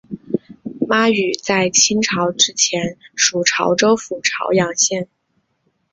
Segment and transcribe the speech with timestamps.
[0.87, 5.07] 妈屿在清朝之前属潮州府潮阳县。